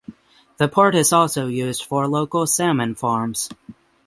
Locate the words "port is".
0.67-1.13